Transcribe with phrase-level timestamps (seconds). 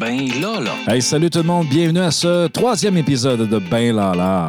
[0.00, 0.74] Ben là.
[0.88, 4.48] Hey, salut tout le monde, bienvenue à ce troisième épisode de Ben Lala.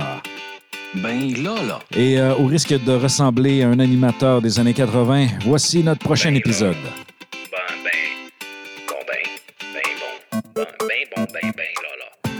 [0.96, 1.80] Ben là.
[1.96, 6.34] Et euh, au risque de ressembler à un animateur des années 80, voici notre prochain
[6.34, 6.76] épisode.
[6.84, 7.07] Ben,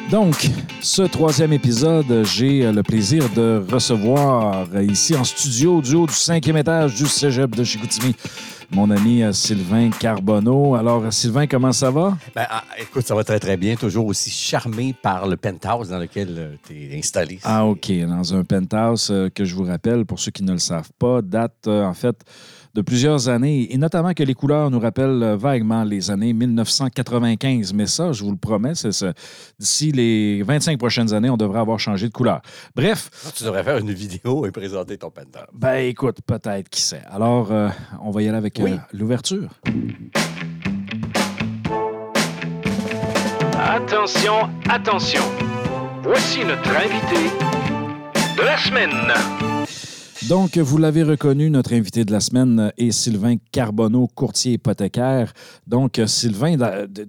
[0.10, 0.50] Donc,
[0.80, 6.08] ce troisième épisode, j'ai euh, le plaisir de recevoir euh, ici en studio du haut
[6.08, 8.16] du cinquième étage du cégep de Chicoutimi
[8.72, 10.76] mon ami euh, Sylvain Carbonneau.
[10.76, 12.18] Alors, Sylvain, comment ça va?
[12.36, 13.76] Ben, ah, écoute, ça va très, très bien.
[13.76, 17.40] Toujours aussi charmé par le penthouse dans lequel tu es installé.
[17.44, 17.92] Ah, OK.
[18.08, 21.22] Dans un penthouse euh, que je vous rappelle, pour ceux qui ne le savent pas,
[21.22, 22.16] date en fait
[22.78, 27.74] de plusieurs années, et notamment que les couleurs nous rappellent euh, vaguement les années 1995.
[27.74, 29.14] Mais ça, je vous le promets, c'est ça.
[29.60, 32.40] D'ici les 25 prochaines années, on devrait avoir changé de couleur.
[32.76, 33.10] Bref.
[33.36, 35.48] Tu devrais faire une vidéo et présenter ton penthouse.
[35.56, 37.02] Ben écoute, peut-être, qui sait.
[37.10, 37.70] Alors, euh,
[38.00, 38.74] on va y aller avec Oui.
[38.74, 39.50] euh, l'ouverture.
[43.60, 45.24] Attention, attention.
[46.04, 47.32] Voici notre invité
[48.38, 48.92] de la semaine.
[50.30, 55.32] Donc, vous l'avez reconnu, notre invité de la semaine est Sylvain Carbonneau, courtier hypothécaire.
[55.68, 56.58] Donc, Sylvain,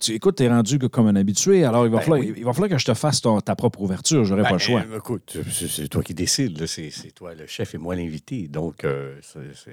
[0.00, 2.34] tu écoute, tu es rendu comme un habitué, alors il va, Ben falloir, oui.
[2.36, 4.24] il va falloir que je te fasse ton- ta propre ouverture.
[4.24, 4.84] J'aurais pas Ben, le choix.
[4.88, 6.64] euh, écoute, c'est- toi qui décides.
[6.66, 8.46] C'est toi le chef et moi l'invité.
[8.46, 9.16] Donc, euh,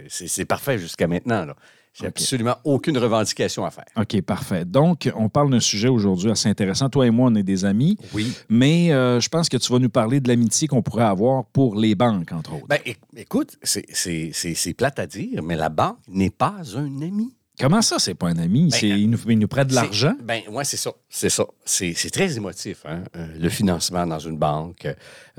[0.09, 1.45] c'est- parfait jusqu'à maintenant.
[1.45, 1.55] là.
[1.97, 2.09] J'ai OK.
[2.09, 3.85] absolument aucune revendication à faire.
[3.95, 4.65] OK, parfait.
[4.65, 6.89] Donc, on parle d'un sujet aujourd'hui assez intéressant.
[6.89, 8.33] Toi et moi, on est des amis, Oui.
[8.49, 11.75] mais euh, je pense que tu vas nous parler de l'amitié qu'on pourrait avoir pour
[11.75, 12.67] les banques, entre autres.
[12.67, 17.33] Ben, éc- écoute, c'est- plate à dire, mais la banque n'est pas un ami.
[17.57, 18.67] Comment ça, c'est pas un ami?
[18.69, 20.13] Ben, il, nous, il nous prête de l'argent?
[20.21, 20.91] Ben, ouais, c'est ça.
[21.07, 21.45] C'est ça.
[21.63, 24.85] C'est très émotif, hein, euh, le financement dans une banque.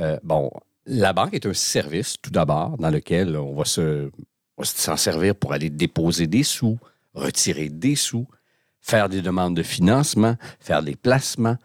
[0.01, 0.51] Euh, bon,
[0.87, 4.11] la banque est un service, tout d'abord, dans lequel on va se
[4.57, 6.79] on va s'en servir pour aller déposer des sous,
[7.15, 8.27] retirer des sous,
[8.81, 11.57] faire des demandes de financement, faire des placements.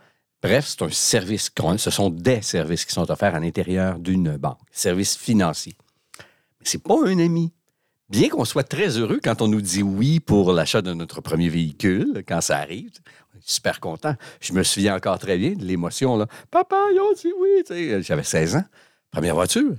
[0.42, 1.52] Bref, c'est un service.
[1.78, 5.76] Ce sont des services qui sont offerts à l'intérieur d'une banque, services financiers.
[6.60, 7.52] Mais c'est pas un ami.
[8.10, 11.48] Bien qu'on soit très heureux quand on nous dit oui pour l'achat de notre premier
[11.48, 12.92] véhicule, quand ça arrive,
[13.34, 14.16] on est super content.
[14.42, 16.18] Je me souviens encore très bien de l'émotion.
[16.18, 16.28] là.
[16.50, 18.02] Papa, ils ont dit oui.
[18.02, 18.66] J'avais 16 ans,
[19.12, 19.76] première voiture.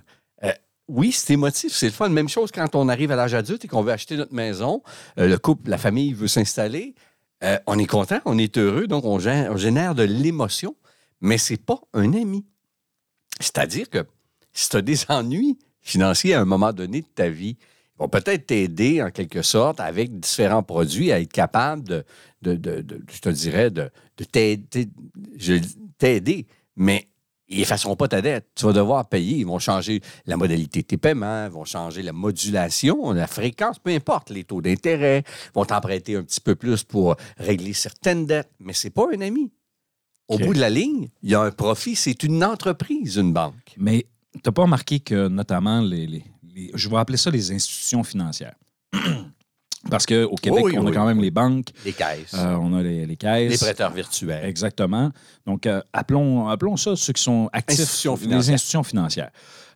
[0.94, 2.10] Oui, c'est émotif, c'est le fun.
[2.10, 4.82] Même chose quand on arrive à l'âge adulte et qu'on veut acheter notre maison,
[5.18, 6.94] euh, le couple, la famille veut s'installer.
[7.42, 10.76] Euh, on est content, on est heureux, donc on gé- on génère, de l'émotion,
[11.22, 12.44] mais c'est pas un ami.
[13.40, 14.04] C'est-à-dire que
[14.52, 18.08] si tu as des ennuis financiers à un moment donné de ta vie, ils vont
[18.10, 22.04] peut-être t'aider en quelque sorte avec différents produits à être capable de,
[22.42, 23.90] je te dirais, de,
[25.98, 27.08] t'aider, mais
[27.52, 28.48] ils effaceront pas ta dette.
[28.54, 29.38] Tu vas devoir payer.
[29.38, 33.78] Ils vont changer la modalité de tes paiements, ils vont changer la modulation, la fréquence,
[33.78, 38.26] peu importe, les taux d'intérêt, ils vont t'emprunter un petit peu plus pour régler certaines
[38.26, 39.52] dettes, mais c'est pas un ami.
[40.28, 41.94] Au bout de la ligne, il y a un profit.
[41.94, 43.74] C'est une entreprise, une banque.
[43.76, 46.24] Mais tu n'as pas remarqué que, notamment, les, les-
[46.54, 48.54] les- je vais appeler ça les institutions financières.
[49.92, 52.74] Parce qu'au Québec, Oui, on a oui, quand même les banques, Les caisses, euh, on
[52.74, 53.50] a les, les caisses.
[53.52, 54.44] les prêteurs virtuels.
[54.44, 55.10] Exactement.
[55.46, 57.80] Donc, euh, appelons, appelons ça ceux qui sont actifs.
[57.80, 59.30] Institutions Les institutions financières.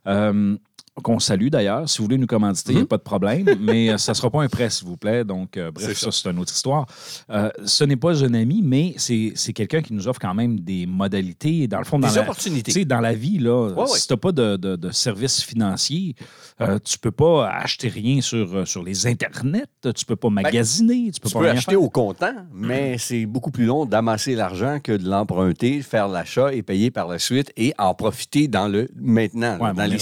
[0.07, 0.57] Euh,
[1.03, 1.87] qu'on salue d'ailleurs.
[1.89, 2.87] Si vous voulez nous commanditer, il n'y a Mhm.
[2.87, 5.23] pas de problème, mais euh, ça ne sera pas un prêt, s'il vous plaît.
[5.23, 6.85] Donc, euh, bref, ça, c'est une autre histoire.
[7.29, 10.85] Euh, ce n'est pas un ami, mais c'est quelqu'un qui nous offre quand même des
[10.85, 11.67] modalités.
[11.67, 12.85] Dans le fond, dans Des la, opportunités.
[12.85, 16.15] dans la vie, là, Ouais, si tu n'as pas de, de, de services financiers,
[16.61, 19.65] euh, tu peux pas acheter rien sur, sur les internets,
[19.95, 21.81] tu peux pas magasiner, tu peux Tu pas peux rien acheter faire.
[21.81, 26.63] au comptant, mais c'est beaucoup plus long d'amasser l'argent que de l'emprunter, faire l'achat et
[26.63, 29.97] payer par la suite et en profiter dans le maintenant, Ouais, dans les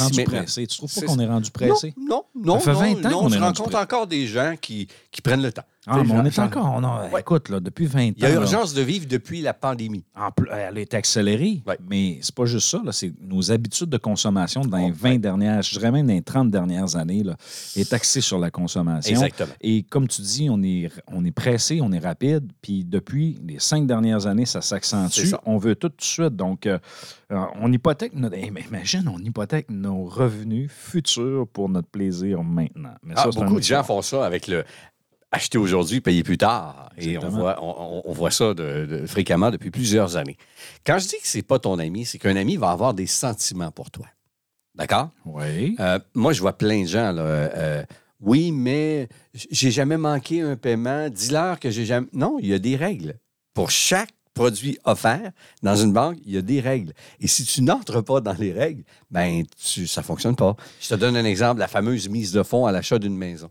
[0.88, 1.94] trouves pas C'est qu'on est rendu pressé?
[1.98, 2.60] Non, non, non.
[2.60, 5.44] Ça fait 20 non, ans non, qu'on je rencontre encore des gens qui, qui prennent
[5.44, 5.66] le temps.
[5.88, 6.74] Ah, mais on est encore.
[6.76, 7.20] on a- Ouais.
[7.22, 8.14] Écoute, là, depuis 20 ans.
[8.18, 10.04] Il y a là, urgence de vivre depuis la pandémie.
[10.16, 11.62] en plus, elle été accélérée.
[11.68, 11.78] Ouais.
[11.90, 12.82] Mais c'est pas juste ça.
[12.92, 16.22] C'est nos habitudes de consommation dans les Oh, 20 dernières, je dirais même dans les
[16.22, 17.36] 30 dernières années, là,
[17.76, 19.12] est axée sur la consommation.
[19.16, 19.54] Exactement.
[19.62, 22.52] Et comme tu dis, on est, on est pressé, on est rapide.
[22.62, 25.32] Puis depuis les cinq dernières années, ça s'accentue.
[25.46, 26.36] On veut tout de suite.
[26.36, 26.80] Donc, euh,
[27.32, 28.36] euh, on hypothèque notre.
[28.38, 32.94] eh, mais imagine, on hypothèque nos revenus futurs pour notre plaisir maintenant.
[33.04, 34.64] Mais Ah, ça, beaucoup de gens font ça avec le
[35.36, 36.92] acheter aujourd'hui, payer plus tard.
[36.98, 40.38] Et on voit, on, on- on voit ça de- de- fréquemment depuis plusieurs années.
[40.86, 43.72] Quand je dis que c'est pas ton ami, c'est qu'un ami va avoir des sentiments
[43.72, 44.06] pour toi.
[44.76, 45.10] D'accord?
[45.26, 45.76] Oui.
[45.80, 47.22] Euh, moi, je vois plein de gens, là.
[47.22, 47.84] euh,
[48.22, 51.10] oui, mais j'ai jamais manqué un paiement.
[51.10, 52.08] Dis-leur que j'ai jamais.
[52.14, 53.16] Non, il y a des règles.
[53.54, 55.32] Pour chaque produit offert
[55.64, 56.94] dans une banque, il y a des règles.
[57.20, 60.56] Et si tu n'entres pas dans les règles, ben tu, ça ne fonctionne pas.
[60.80, 63.50] Je te donne un exemple, la fameuse mise de fonds à l'achat d'une maison.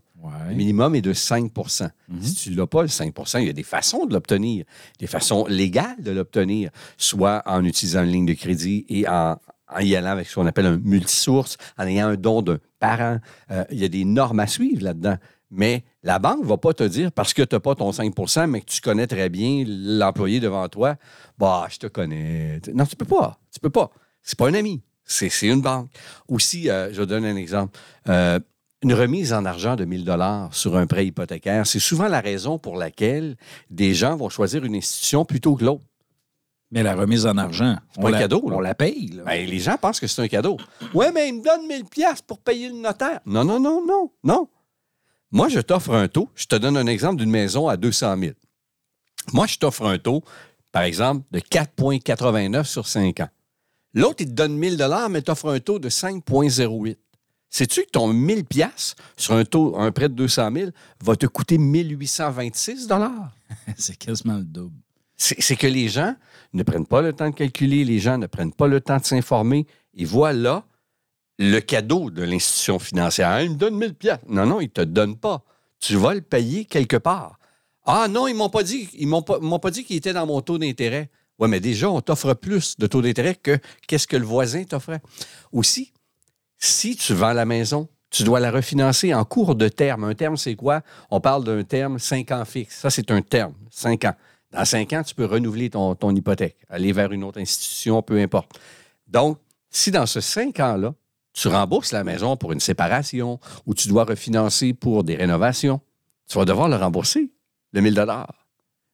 [0.49, 1.89] Le minimum est de 5%
[2.21, 4.65] Si tu ne l'as pas, le 5% il y a des façons de l'obtenir,
[4.99, 9.79] des façons légales de l'obtenir, soit en utilisant une ligne de crédit et en, en
[9.79, 13.19] y allant avec ce qu'on appelle un multisource, en ayant un don d'un parent.
[13.51, 15.17] Euh, il y a des normes à suivre là-dedans.
[15.51, 18.47] Mais la banque ne va pas te dire, parce que tu n'as pas ton 5%
[18.47, 20.95] mais que tu connais très bien l'employé devant toi,
[21.37, 22.59] bah, je te connais.
[22.73, 23.39] Non, tu peux pas.
[23.53, 23.91] Tu peux pas.
[24.21, 24.81] C'est pas un ami.
[25.03, 25.89] C'est c'est une banque.
[26.27, 27.77] Aussi, euh, je donne un exemple.
[28.09, 28.39] Euh,
[28.81, 32.59] une remise en argent de 1000 dollars sur un prêt hypothécaire, c'est souvent la raison
[32.59, 33.35] pour laquelle
[33.69, 35.83] des gens vont choisir une institution plutôt que l'autre.
[36.71, 38.57] Mais la remise en argent, pas on un la, cadeau, là.
[38.57, 39.07] on la paye.
[39.07, 39.23] là.
[39.23, 40.57] Ben, les gens pensent que c'est un cadeau.
[40.93, 43.21] Ouais, mais il me donne 1000 pièces pour payer le notaire.
[43.25, 44.49] Non, non, non, non, non.
[45.35, 46.29] Moi, je t'offre un taux.
[46.33, 48.31] Je te donne un exemple d'une maison à 200 000.
[49.33, 50.23] Moi, je t'offre un taux,
[50.71, 53.27] par exemple, de 4,89 sur 5 ans.
[53.93, 56.95] L'autre, il te donne 1000 dollars, mais t'offre un taux de 5,08.
[57.49, 60.69] Sais-tu que ton 1000 pièces sur un taux, un prêt de 200 000
[61.03, 63.35] va te coûter 1826 dollars?
[63.77, 64.77] c'est quasiment le double.
[65.17, 66.15] C'est c'est que les gens
[66.53, 69.05] ne prennent pas le temps de calculer, les gens ne prennent pas le temps de
[69.05, 69.67] s'informer.
[69.95, 70.63] Et voilà
[71.37, 73.41] le cadeau de l'institution financière.
[73.41, 74.19] Il me donne 1000 pièces.
[74.27, 75.43] Non, non, il ne te donne pas.
[75.79, 77.39] Tu vas le payer quelque part.
[77.85, 80.25] Ah non, ils m'ont pas dit, ils m'ont pas, m'ont pas dit qu'il était dans
[80.25, 81.09] mon taux d'intérêt.
[81.37, 85.01] Oui, mais déjà, on t'offre plus de taux d'intérêt que qu'est-ce que le voisin t'offrait.
[85.51, 85.91] Aussi,
[86.57, 90.05] si tu vends la maison, tu dois la refinancer en cours de terme.
[90.05, 90.81] Un terme, c'est quoi?
[91.11, 92.79] On parle d'un terme 5 ans fixe.
[92.79, 94.15] Ça, c'est un terme, 5 ans.
[94.51, 98.17] Dans 5 ans, tu peux renouveler ton, ton hypothèque, aller vers une autre institution, peu
[98.19, 98.57] importe.
[99.05, 99.37] Donc,
[99.69, 100.93] si dans ce 5 ans-là,
[101.35, 105.81] tu rembourses la maison pour une séparation ou tu dois refinancer pour des rénovations,
[106.27, 107.29] tu vas devoir le rembourser,
[107.73, 107.93] le 1000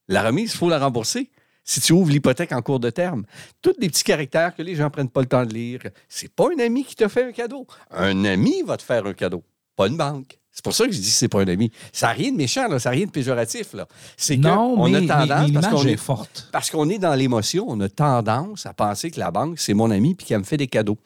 [0.08, 1.30] La remise, il faut la rembourser.
[1.64, 3.24] Si tu ouvres l'hypothèque en cours de terme,
[3.62, 6.34] tous les petits caractères que les gens ne prennent pas le temps de lire, c'est
[6.34, 7.68] pas un ami qui te fait un cadeau.
[7.92, 9.44] Un ami va te faire un cadeau,
[9.76, 10.40] pas une banque.
[10.52, 11.72] C'est pour ça que je dis que c'est pas un ami.
[11.94, 13.74] Ça n'a rien de méchant, là, ça n'a rien de péjoratif.
[13.74, 13.88] Là.
[14.18, 16.50] C'est que Non, on mais, a tendance, mais parce qu'on est est, forte.
[16.52, 19.92] parce qu'on est dans l'émotion, on a tendance à penser que la banque, c'est mon
[19.92, 20.98] ami puis qu'elle me fait des cadeaux.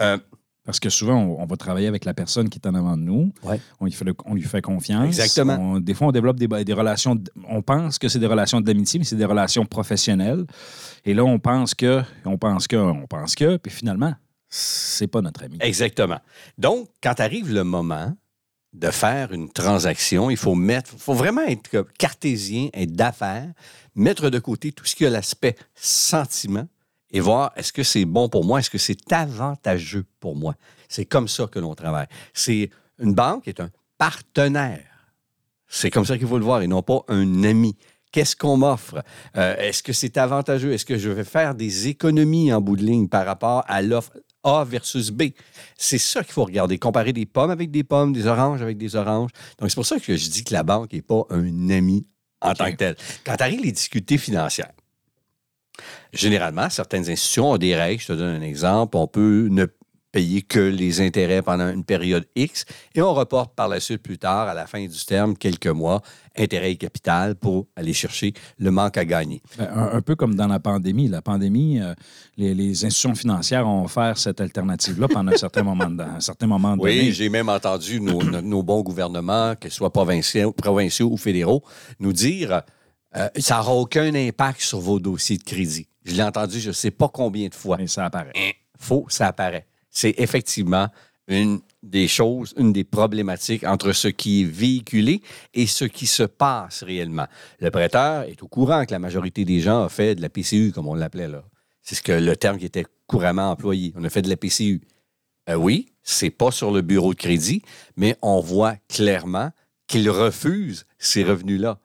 [0.00, 0.18] Euh,
[0.68, 3.02] Parce que souvent, on, on va travailler avec la personne qui est en avant de
[3.02, 3.32] nous.
[3.42, 3.58] Ouais.
[3.80, 5.06] On, lui fait le- on lui fait confiance.
[5.06, 5.54] Exactement.
[5.58, 7.18] On- des fois, on développe des, des relations.
[7.48, 10.44] On pense que c'est des relations d'amitié, mais c'est des relations professionnelles.
[11.06, 14.12] Et là, on pense que, on pense que, on pense que, puis finalement,
[14.50, 15.56] c'est pas notre ami.
[15.62, 16.18] Exactement.
[16.58, 18.14] Donc, quand arrive le moment
[18.74, 23.48] de faire une transaction, il faut mettre, faut vraiment être cartésien, être d'affaires,
[23.94, 26.66] mettre de côté tout ce qui a l'aspect sentiment
[27.10, 30.54] et voir est-ce que c'est bon pour moi, est-ce que c'est avantageux pour moi?
[30.88, 32.06] C'est comme ça que l'on travaille.
[32.32, 34.84] C'est une banque est un partenaire.
[35.66, 37.76] C'est comme ça qu'il faut le voir et non pas un ami.
[38.10, 39.02] Qu'est-ce qu'on m'offre?
[39.36, 40.72] Euh, Est-ce que c'est avantageux?
[40.72, 44.12] Est-ce que je vais faire des économies en bout de ligne par rapport à l'offre
[44.44, 45.24] A versus B?
[45.76, 46.78] C'est ça qu'il faut regarder.
[46.78, 49.30] Comparer des pommes avec des pommes, des oranges avec des oranges.
[49.58, 52.06] Donc, c'est pour ça que je dis que la banque n'est pas un ami
[52.40, 52.96] en tant que tel.
[53.24, 54.72] Quand arrivent les difficultés financières,
[56.12, 58.00] généralement, certaines institutions ont des règles.
[58.00, 58.96] Je te donne un exemple.
[58.96, 59.66] On peut ne
[60.10, 62.64] payer que les intérêts pendant une période X
[62.94, 66.00] et on reporte par la suite plus tard, à la fin du terme, quelques mois,
[66.36, 69.42] intérêt et capital pour aller chercher le manque à gagner.
[69.58, 71.08] Ben, Un, un peu comme dans la pandémie.
[71.08, 71.92] La pandémie, euh,
[72.38, 76.46] les, les institutions financières ont offert cette alternative-là pendant un certain moment, de- un certain
[76.46, 77.00] moment donné.
[77.00, 81.62] Oui, j'ai même entendu nos, bons gouvernements, soit provinciaux, provinciaux ou fédéraux,
[82.00, 82.62] nous dire
[83.16, 85.88] euh, ça n'aura aucun impact sur vos dossiers de crédit.
[86.04, 87.76] Je l'ai entendu je ne sais pas combien de fois.
[87.76, 88.32] Mais ça apparaît.
[88.78, 89.66] Faux, ça apparaît.
[89.90, 90.88] C'est effectivement
[91.26, 95.22] une des choses, une des problématiques entre ce qui est véhiculé
[95.54, 97.26] et ce qui se passe réellement.
[97.60, 100.72] Le prêteur est au courant que la majorité des gens ont fait de la PCU,
[100.72, 101.44] comme on l'appelait là.
[101.82, 103.92] C'est ce que le terme qui était couramment employé.
[103.96, 104.82] On a fait de la PCU.
[105.48, 107.62] Euh, oui, c'est pas sur le bureau de crédit,
[107.96, 109.50] mais on voit clairement
[109.86, 111.78] qu'il refuse ces revenus-là.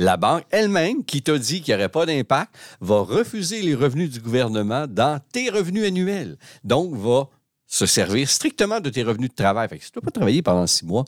[0.00, 4.08] La banque elle-même, qui t'a dit qu'il n'y aurait pas d'impact, va refuser les revenus
[4.08, 6.38] du gouvernement dans tes revenus annuels.
[6.64, 7.28] Donc, va
[7.66, 9.68] se servir strictement de tes revenus de travail.
[9.68, 11.04] Fait que si tu peux pas travailler pendant six mois,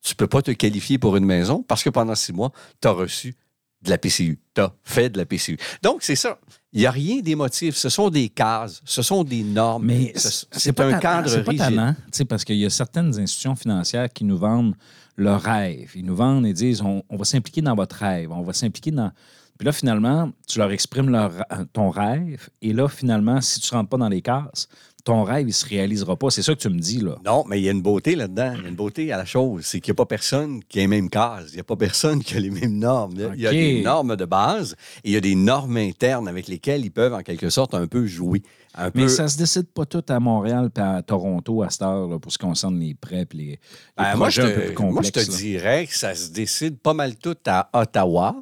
[0.00, 2.86] tu ne peux pas te qualifier pour une maison parce que pendant six mois, tu
[2.86, 3.34] as reçu
[3.82, 4.38] de la PCU.
[4.54, 5.58] Tu as fait de la PCU.
[5.82, 6.38] Donc, c'est ça.
[6.72, 7.74] Il n'y a rien d'émotif.
[7.76, 9.86] Ce sont des cases, ce sont des normes.
[9.86, 11.96] Mais Ce- c'est c'est pas un cadre C'est rigide.
[12.12, 14.74] sais, parce qu'il y a certaines institutions financières qui nous vendent
[15.16, 15.90] leur rêve.
[15.96, 18.92] Ils nous vendent et disent on, on va s'impliquer dans votre rêve, on va s'impliquer
[18.92, 19.10] dans
[19.58, 21.32] Puis là, finalement, tu leur exprimes leur-
[21.72, 22.48] ton rêve.
[22.62, 24.68] Et là, finalement, si tu ne rentres pas dans les cases,
[25.04, 26.30] ton rêve, il ne se réalisera pas.
[26.30, 27.16] C'est ça que tu me dis, là.
[27.24, 28.52] Non, mais il y a une beauté là-dedans.
[28.56, 29.64] Il y a une beauté à la chose.
[29.66, 31.48] C'est qu'il n'y a pas personne qui a les mêmes cases.
[31.50, 33.14] Il n'y a pas personne qui a les mêmes normes.
[33.34, 36.48] Il y a des normes de base et il y a des normes internes avec
[36.48, 38.42] lesquelles ils peuvent, en quelque sorte, un peu jouer.
[38.74, 39.08] Un Mais peu...
[39.08, 42.30] ça se décide pas tout à Montréal et à Toronto à cette heure, là, pour
[42.32, 43.58] ce qui concerne les prêts et les, les
[43.96, 45.26] Ben, moi, je projets un peu plus te, moi, je complexes.
[45.26, 45.36] te là.
[45.38, 48.36] dirais que ça se décide pas mal tout à Ottawa.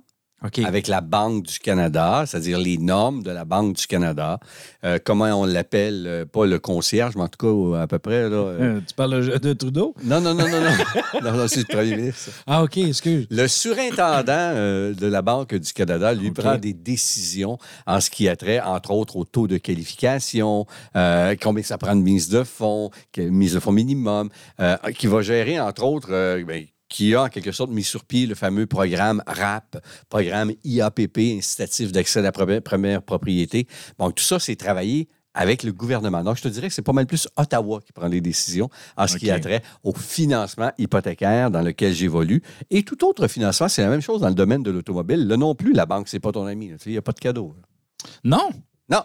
[0.64, 4.38] Avec la Banque du Canada, c'est-à-dire les normes de la Banque du Canada.
[4.84, 8.28] Euh, comment on l'appelle, euh, pas le concierge, mais en tout cas, à peu près.
[8.28, 9.94] Là, euh, Euh, tu parles de, de Trudeau?
[10.04, 11.20] Non, non, non, non, non.
[11.22, 12.30] non, non, c'est le premier ministre.
[12.46, 13.26] Ah, OK, excuse.
[13.30, 18.28] Le surintendant euh, de la Banque du Canada, lui, prend des décisions en ce qui
[18.28, 20.66] a trait, entre autres, au taux de qualification,
[20.96, 24.28] euh, combien ça prend de mise de fonds, mise de fonds minimum,
[24.60, 28.04] euh, qui va gérer, entre autres, euh, ben, qui a en quelque sorte mis sur
[28.04, 29.78] pied le fameux programme RAP,
[30.08, 33.66] programme IAPP, incitatif d'accès à la première, propriété.
[33.98, 36.24] Donc, tout ça, c'est travaillé avec le gouvernement.
[36.24, 39.06] Donc, je te dirais que c'est pas mal plus Ottawa qui prend les décisions en
[39.06, 42.42] ce qui a trait au financement hypothécaire dans lequel j'évolue.
[42.70, 45.28] Et tout autre financement, c'est la même chose dans le domaine de l'automobile.
[45.28, 46.72] Là non plus, la banque, c'est pas ton ami.
[46.86, 47.54] Il n'y a pas de cadeau.
[47.56, 47.62] là.
[48.24, 48.48] Non,
[48.90, 49.02] Non,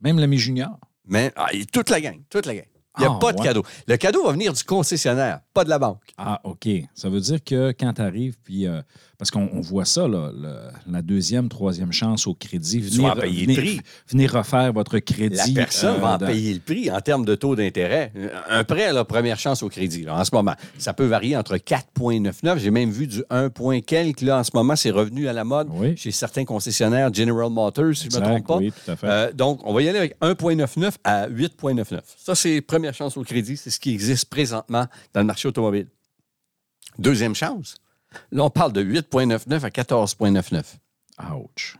[0.00, 0.78] même l'ami junior.
[1.04, 2.64] mais ah, toute la gang, toute la gang.
[2.98, 3.44] Il n'y a Ah, pas de ouais.
[3.46, 3.62] cadeau.
[3.86, 6.00] Le cadeau va venir du concessionnaire, pas de la banque.
[6.16, 6.68] Ah, OK.
[6.94, 8.66] Ça veut dire que quand tu arrives, puis.
[8.66, 8.80] euh,
[9.18, 12.88] parce qu'on on voit ça, là, le- la deuxième, troisième chance au crédit.
[12.88, 13.80] Tu vas en payer le venez- prix.
[14.06, 15.34] Venez refaire votre crédit.
[15.34, 18.12] La personne euh, va en dans- payer le prix en termes de taux d'intérêt.
[18.48, 21.56] Un prêt, la première chance au crédit, là, en ce moment, ça peut varier entre
[21.56, 22.58] 4,99.
[22.58, 24.20] J'ai même vu du 1 point quelques.
[24.20, 25.96] Là, en ce moment, c'est revenu à la mode Oui.
[25.96, 28.56] chez certains concessionnaires, General Motors, si je ne me trompe pas.
[28.58, 29.06] Oui, tout à fait.
[29.08, 32.04] Euh, donc, on va y aller avec 1,99 à 8,99.
[32.16, 33.56] Ça, c'est première chance au crédit.
[33.56, 35.88] C'est ce qui existe présentement dans le marché automobile.
[36.98, 37.76] Deuxième chance.
[38.32, 40.64] Là, on parle de 8,99 à 14,99.
[41.34, 41.76] Ouch.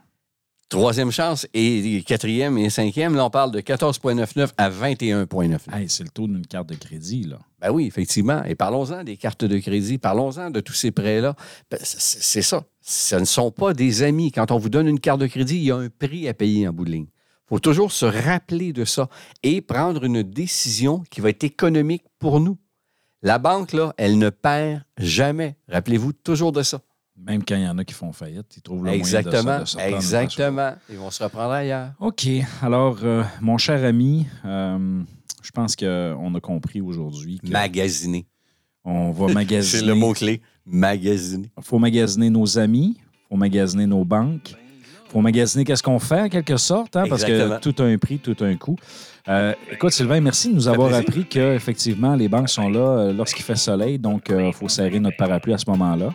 [0.69, 5.57] Troisième chance et quatrième et cinquième, là, on parle de 14,99 à 21,99.
[5.73, 7.39] Hey, c'est le taux d'une carte de crédit, là.
[7.59, 8.43] Ben oui, effectivement.
[8.43, 11.35] Et parlons-en des cartes de crédit, parlons-en de tous ces prêts-là.
[11.71, 12.63] Ben, c'est c'est ça.
[12.81, 14.31] Ce ne sont pas des amis.
[14.31, 16.67] Quand on vous donne une carte de crédit, il y a un prix à payer
[16.67, 17.07] en bout de ligne.
[17.51, 19.09] Il faut toujours se rappeler de ça
[19.43, 22.57] et prendre une décision qui va être économique pour nous.
[23.21, 25.55] La banque, là, elle ne perd jamais.
[25.67, 26.79] Rappelez-vous toujours de ça.
[27.17, 29.43] Même quand il y en a qui font faillite, ils trouvent le Exactement.
[29.43, 29.81] moyen de, se- de.
[29.81, 30.73] Exactement.
[30.89, 31.91] Ils vont se reprendre ailleurs.
[31.99, 32.27] OK.
[32.61, 35.01] Alors, euh, mon cher ami, euh,
[35.41, 38.25] je pense qu'on a compris aujourd'hui Magasiner.
[38.85, 39.79] qu'on va magasiner.
[39.81, 40.41] C'est le mot-clé.
[40.65, 41.51] Magasiner.
[41.57, 44.55] Il faut magasiner nos amis, il faut magasiner nos banques,
[45.11, 48.19] faut magasiner qu'est-ce qu'on fait, en quelque sorte, hein, parce que tout a un prix,
[48.19, 48.75] tout a un coût.
[49.27, 51.07] Euh, écoute, Sylvain, merci de nous avoir plaisir.
[51.07, 55.17] appris qu'effectivement, les banques sont là euh, lorsqu'il fait soleil, donc il faut serrer notre
[55.17, 56.09] parapluie à ce moment-là.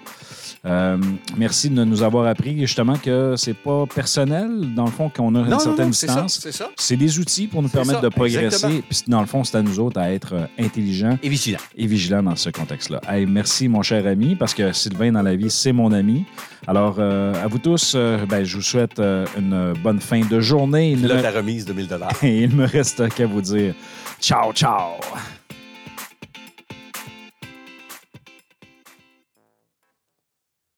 [0.67, 0.97] Euh,
[1.37, 5.41] merci de nous avoir appris justement que c'est pas personnel, dans le fond, qu'on a
[5.41, 6.07] une Non, non, certaine non, ça.
[6.07, 6.49] distance.
[6.77, 8.83] C'est des outils pour nous permettre ça, de progresser.
[8.89, 11.59] Puis dans le fond, c'est à nous autres à être euh, intelligents Et vigilant.
[11.77, 13.01] et vigilants dans ce contexte-là.
[13.09, 16.25] Hey, merci, mon cher ami, parce que Sylvain, dans la vie, c'est mon ami.
[16.67, 20.93] Alors, euh, à vous tous, euh, ben, je vous souhaite une bonne fin de journée.
[20.93, 21.89] Il Là, me- ta remise de 1000
[22.23, 23.75] Et il me reste qu'à vous dire
[24.21, 24.93] ciao, ciao.